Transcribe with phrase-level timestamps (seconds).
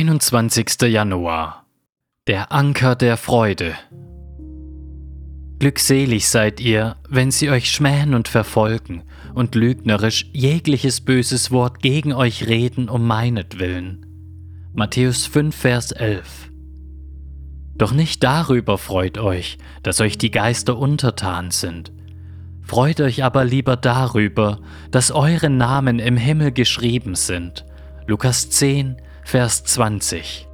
[0.00, 0.82] 21.
[0.82, 1.66] Januar
[2.28, 3.74] Der Anker der Freude
[5.58, 9.02] Glückselig seid ihr, wenn sie euch schmähen und verfolgen
[9.34, 14.06] und lügnerisch jegliches böses Wort gegen euch reden um meinetwillen.
[14.72, 16.48] Matthäus 5, Vers 11
[17.74, 21.90] Doch nicht darüber freut euch, dass euch die Geister untertan sind.
[22.62, 24.60] Freut euch aber lieber darüber,
[24.92, 27.64] dass eure Namen im Himmel geschrieben sind.
[28.06, 28.98] Lukas 10,
[29.30, 30.48] Vers 20.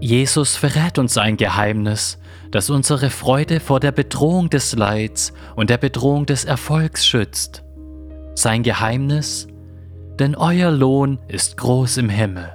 [0.00, 2.18] Jesus verrät uns ein Geheimnis,
[2.52, 7.64] das unsere Freude vor der Bedrohung des Leids und der Bedrohung des Erfolgs schützt.
[8.34, 9.46] Sein Geheimnis?
[10.18, 12.54] Denn euer Lohn ist groß im Himmel.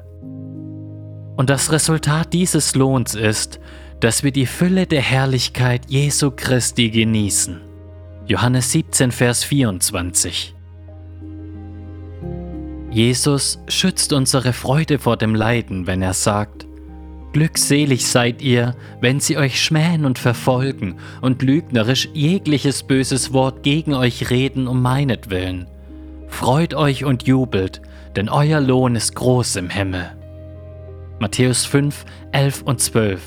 [1.38, 3.60] Und das Resultat dieses Lohns ist,
[4.00, 7.62] dass wir die Fülle der Herrlichkeit Jesu Christi genießen.
[8.26, 10.56] Johannes 17, Vers 24.
[12.92, 16.66] Jesus schützt unsere Freude vor dem Leiden, wenn er sagt,
[17.32, 23.94] Glückselig seid ihr, wenn sie euch schmähen und verfolgen und lügnerisch jegliches böses Wort gegen
[23.94, 25.68] euch reden um meinetwillen.
[26.28, 27.82] Freut euch und jubelt,
[28.16, 30.12] denn euer Lohn ist groß im Himmel.
[31.20, 33.22] Matthäus 5, 11 und 12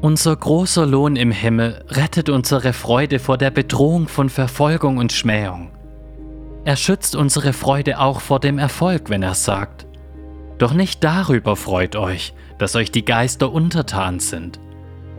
[0.00, 5.72] Unser großer Lohn im Himmel rettet unsere Freude vor der Bedrohung von Verfolgung und Schmähung.
[6.64, 9.86] Er schützt unsere Freude auch vor dem Erfolg, wenn er sagt,
[10.58, 14.60] Doch nicht darüber freut euch, dass euch die Geister untertan sind.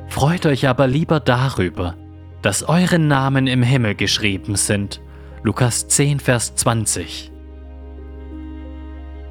[0.07, 1.95] Freut euch aber lieber darüber,
[2.41, 5.01] dass eure Namen im Himmel geschrieben sind.
[5.43, 7.31] Lukas 10, Vers 20.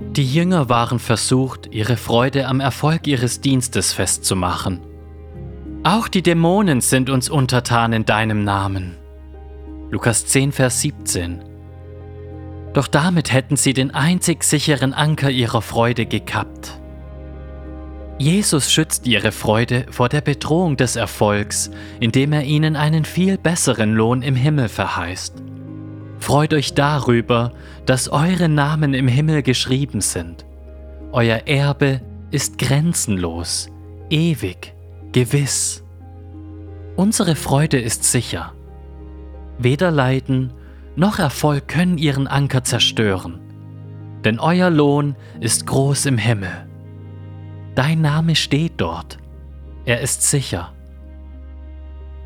[0.00, 4.81] Die Jünger waren versucht, ihre Freude am Erfolg ihres Dienstes festzumachen.
[5.83, 8.97] Auch die Dämonen sind uns untertan in deinem Namen.
[9.91, 11.48] Lukas 10, Vers 17.
[12.73, 16.79] Doch damit hätten sie den einzig sicheren Anker ihrer Freude gekappt.
[18.19, 23.95] Jesus schützt ihre Freude vor der Bedrohung des Erfolgs, indem er ihnen einen viel besseren
[23.95, 25.34] Lohn im Himmel verheißt.
[26.19, 27.53] Freut euch darüber,
[27.87, 30.45] dass eure Namen im Himmel geschrieben sind.
[31.12, 32.01] Euer Erbe
[32.33, 33.71] ist grenzenlos,
[34.11, 34.75] ewig,
[35.12, 35.84] gewiss.
[36.97, 38.53] Unsere Freude ist sicher.
[39.59, 40.53] Weder Leiden
[40.98, 43.41] noch Erfolg können ihren Anker zerstören.
[44.25, 46.66] Denn euer Lohn ist groß im Himmel.
[47.76, 49.19] Dein Name steht dort.
[49.84, 50.72] Er ist sicher.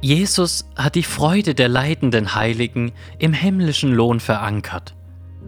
[0.00, 4.96] Jesus hat die Freude der leidenden Heiligen im himmlischen Lohn verankert.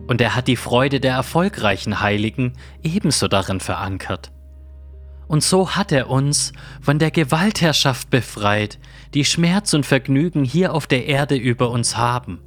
[0.07, 2.53] Und er hat die Freude der erfolgreichen Heiligen
[2.83, 4.31] ebenso darin verankert.
[5.27, 6.53] Und so hat er uns
[6.83, 8.79] von der Gewaltherrschaft befreit,
[9.15, 12.41] die Schmerz und Vergnügen hier auf der Erde über uns haben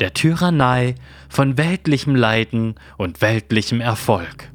[0.00, 0.94] der Tyrannei
[1.28, 4.53] von weltlichem Leiden und weltlichem Erfolg.